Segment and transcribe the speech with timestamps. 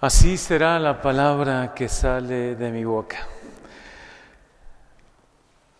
[0.00, 3.18] Así será la palabra que sale de mi boca.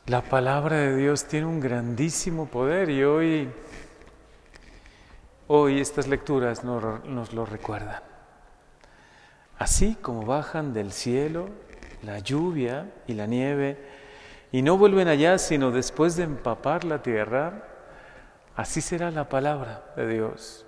[0.08, 3.48] La palabra de Dios tiene un grandísimo poder y hoy,
[5.46, 8.02] hoy estas lecturas nos, nos lo recuerdan.
[9.59, 11.48] Así como bajan del cielo
[12.02, 13.79] la lluvia y la nieve
[14.52, 17.64] y no vuelven allá sino después de empapar la tierra,
[18.55, 20.66] así será la palabra de Dios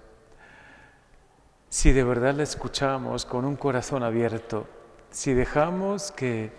[1.82, 4.68] si de verdad la escuchamos con un corazón abierto,
[5.10, 6.52] si dejamos que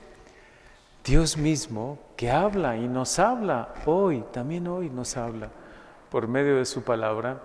[1.06, 5.48] Dios mismo, que habla y nos habla hoy, también hoy nos habla,
[6.12, 7.42] por medio de su palabra,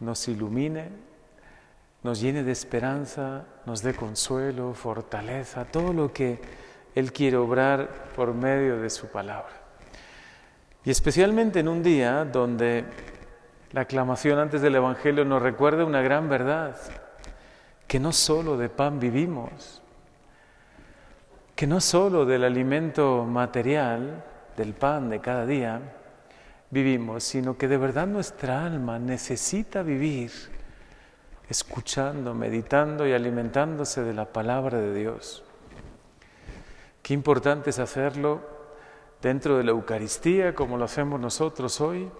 [0.00, 0.90] nos ilumine,
[2.02, 6.38] nos llene de esperanza, nos dé consuelo, fortaleza, todo lo que
[6.94, 9.54] Él quiere obrar por medio de su palabra.
[10.84, 12.84] Y especialmente en un día donde
[13.72, 16.76] la aclamación antes del Evangelio nos recuerda una gran verdad,
[17.86, 19.82] que no solo de pan vivimos,
[21.54, 24.24] que no solo del alimento material,
[24.56, 25.80] del pan de cada día,
[26.70, 30.30] vivimos, sino que de verdad nuestra alma necesita vivir
[31.48, 35.44] escuchando, meditando y alimentándose de la palabra de Dios.
[37.02, 38.40] Qué importante es hacerlo
[39.22, 42.10] dentro de la Eucaristía como lo hacemos nosotros hoy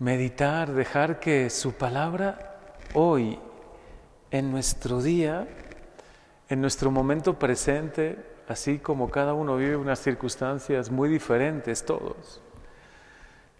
[0.00, 2.56] meditar, dejar que su palabra
[2.94, 3.38] hoy,
[4.30, 5.46] en nuestro día,
[6.48, 12.40] en nuestro momento presente, así como cada uno vive unas circunstancias muy diferentes todos,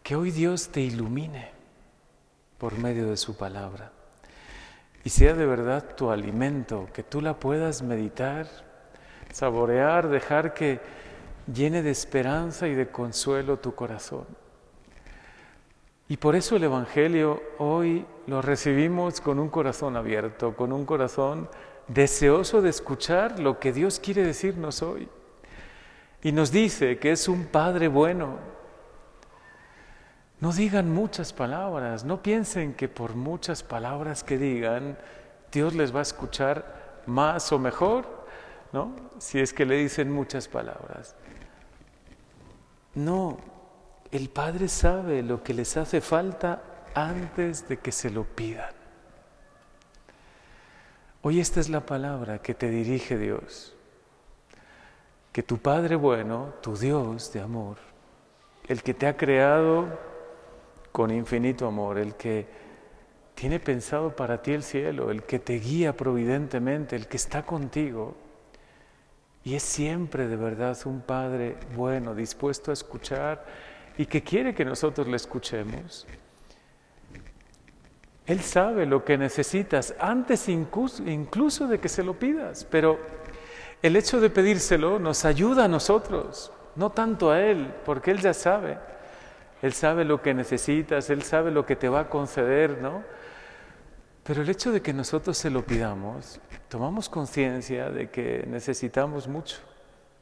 [0.02, 1.50] que hoy Dios te ilumine
[2.56, 3.92] por medio de su palabra
[5.04, 8.46] y sea de verdad tu alimento, que tú la puedas meditar,
[9.30, 10.80] saborear, dejar que
[11.52, 14.26] llene de esperanza y de consuelo tu corazón.
[16.10, 21.48] Y por eso el Evangelio hoy lo recibimos con un corazón abierto, con un corazón
[21.86, 25.08] deseoso de escuchar lo que Dios quiere decirnos hoy.
[26.20, 28.38] Y nos dice que es un Padre bueno.
[30.40, 34.98] No digan muchas palabras, no piensen que por muchas palabras que digan,
[35.52, 38.26] Dios les va a escuchar más o mejor,
[38.72, 38.96] ¿no?
[39.18, 41.14] Si es que le dicen muchas palabras.
[42.96, 43.38] No,
[44.12, 46.62] el Padre sabe lo que les hace falta
[46.94, 48.74] antes de que se lo pidan.
[51.22, 53.74] Hoy esta es la palabra que te dirige Dios.
[55.32, 57.76] Que tu Padre bueno, tu Dios de amor,
[58.66, 59.86] el que te ha creado
[60.90, 62.48] con infinito amor, el que
[63.36, 68.16] tiene pensado para ti el cielo, el que te guía providentemente, el que está contigo,
[69.44, 73.46] y es siempre de verdad un Padre bueno, dispuesto a escuchar
[73.98, 76.06] y que quiere que nosotros le escuchemos.
[78.26, 83.00] Él sabe lo que necesitas antes incluso, de que se lo pidas, pero
[83.82, 88.32] el hecho de pedírselo nos ayuda a nosotros, no tanto a Él, porque Él ya
[88.32, 88.78] sabe.
[89.62, 93.02] Él sabe lo que necesitas, Él sabe lo que te va a conceder, ¿no?
[94.22, 99.56] Pero el hecho de que nosotros se lo pidamos, tomamos conciencia de que necesitamos mucho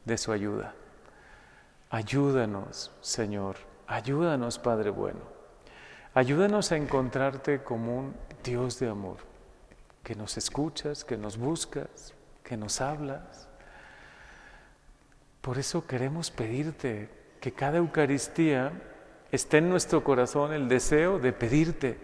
[0.05, 0.73] de su ayuda.
[1.89, 3.55] Ayúdanos, Señor,
[3.89, 5.21] Ayúdanos, Padre bueno.
[6.13, 9.17] Ayúdanos a encontrarte como un Dios de amor,
[10.03, 12.13] que nos escuchas, que nos buscas,
[12.43, 13.47] que nos hablas.
[15.41, 17.09] Por eso queremos pedirte
[17.41, 18.71] que cada Eucaristía
[19.31, 21.97] esté en nuestro corazón el deseo de pedirte,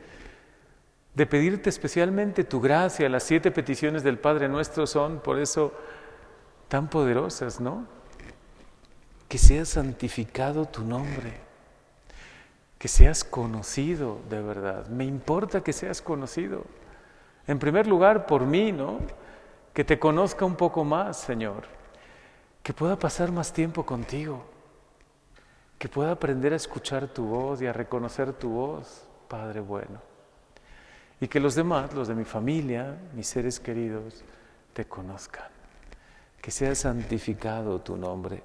[1.14, 3.08] de pedirte especialmente tu gracia.
[3.10, 5.72] Las siete peticiones del Padre nuestro son por eso
[6.68, 7.86] tan poderosas, ¿no?
[9.28, 11.46] Que sea santificado tu nombre
[12.86, 14.86] que seas conocido de verdad.
[14.90, 16.66] Me importa que seas conocido.
[17.48, 19.00] En primer lugar, por mí, ¿no?
[19.74, 21.64] Que te conozca un poco más, Señor.
[22.62, 24.46] Que pueda pasar más tiempo contigo.
[25.80, 30.00] Que pueda aprender a escuchar tu voz y a reconocer tu voz, Padre bueno.
[31.20, 34.24] Y que los demás, los de mi familia, mis seres queridos,
[34.74, 35.50] te conozcan.
[36.40, 38.44] Que sea santificado tu nombre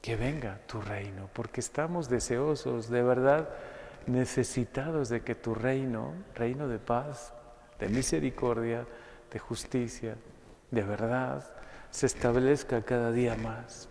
[0.00, 3.48] que venga tu reino, porque estamos deseosos, de verdad,
[4.06, 7.32] necesitados de que tu reino, reino de paz,
[7.78, 8.86] de misericordia,
[9.32, 10.16] de justicia,
[10.70, 11.44] de verdad,
[11.90, 13.88] se establezca cada día más,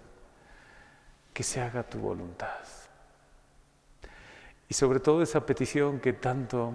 [1.34, 2.64] que se haga tu voluntad.
[4.70, 6.74] Y sobre todo esa petición que tanto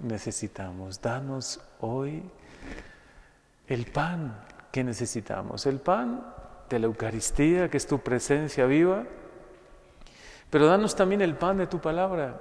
[0.00, 2.22] necesitamos, danos hoy
[3.66, 6.24] el pan que necesitamos, el pan
[6.70, 9.04] de la Eucaristía, que es tu presencia viva,
[10.48, 12.40] pero danos también el pan de tu palabra,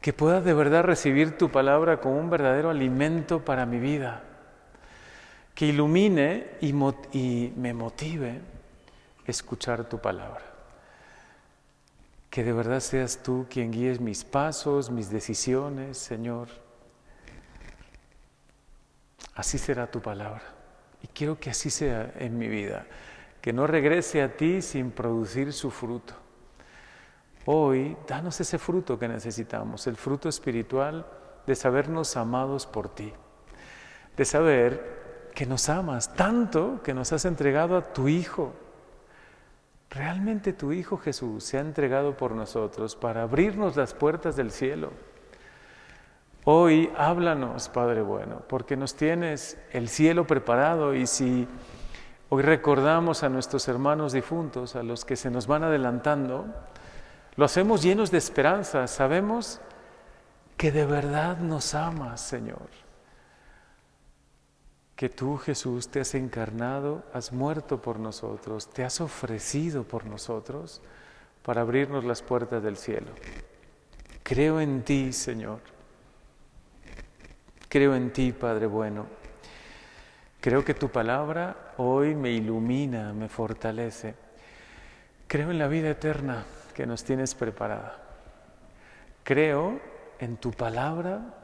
[0.00, 4.22] que pueda de verdad recibir tu palabra como un verdadero alimento para mi vida,
[5.54, 6.68] que ilumine y,
[7.12, 8.40] y me motive
[9.26, 10.44] escuchar tu palabra.
[12.30, 16.48] Que de verdad seas tú quien guíes mis pasos, mis decisiones, Señor.
[19.34, 20.55] Así será tu palabra.
[21.06, 22.84] Y quiero que así sea en mi vida.
[23.40, 26.14] Que no regrese a ti sin producir su fruto.
[27.44, 31.06] Hoy, danos ese fruto que necesitamos, el fruto espiritual
[31.46, 33.12] de sabernos amados por ti,
[34.16, 38.52] de saber que nos amas tanto que nos has entregado a tu Hijo.
[39.90, 44.90] Realmente tu Hijo Jesús se ha entregado por nosotros para abrirnos las puertas del cielo.
[46.48, 51.48] Hoy háblanos, Padre bueno, porque nos tienes el cielo preparado y si
[52.28, 56.46] hoy recordamos a nuestros hermanos difuntos, a los que se nos van adelantando,
[57.34, 59.60] lo hacemos llenos de esperanza, sabemos
[60.56, 62.68] que de verdad nos amas, Señor.
[64.94, 70.80] Que tú, Jesús, te has encarnado, has muerto por nosotros, te has ofrecido por nosotros
[71.42, 73.10] para abrirnos las puertas del cielo.
[74.22, 75.74] Creo en ti, Señor.
[77.68, 79.06] Creo en ti, Padre bueno.
[80.40, 84.14] Creo que tu palabra hoy me ilumina, me fortalece.
[85.26, 87.98] Creo en la vida eterna que nos tienes preparada.
[89.24, 89.80] Creo
[90.20, 91.34] en tu palabra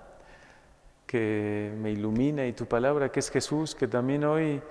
[1.06, 4.62] que me ilumina y tu palabra que es Jesús, que también hoy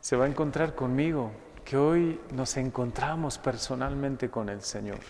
[0.00, 1.32] se va a encontrar conmigo,
[1.64, 5.00] que hoy nos encontramos personalmente con el Señor.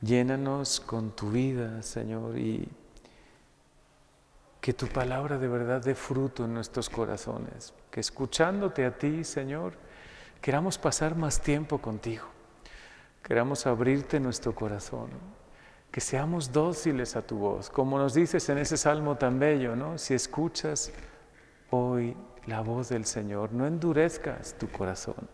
[0.00, 2.68] Llénanos con tu vida, Señor, y
[4.60, 9.74] que tu palabra de verdad dé fruto en nuestros corazones, que escuchándote a ti, Señor,
[10.40, 12.26] queramos pasar más tiempo contigo,
[13.22, 15.10] queramos abrirte nuestro corazón,
[15.90, 19.96] que seamos dóciles a tu voz, como nos dices en ese salmo tan bello, ¿no?
[19.96, 20.92] Si escuchas
[21.70, 22.16] hoy
[22.46, 25.28] la voz del Señor, no endurezcas tu corazón.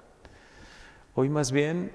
[1.14, 1.92] Hoy más bien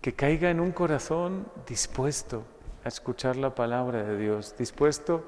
[0.00, 2.44] que caiga en un corazón dispuesto
[2.84, 5.24] a escuchar la palabra de Dios, dispuesto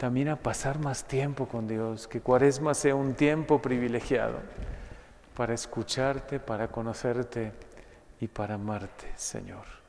[0.00, 4.38] también a pasar más tiempo con Dios, que Cuaresma sea un tiempo privilegiado
[5.36, 7.52] para escucharte, para conocerte
[8.18, 9.79] y para amarte, Señor.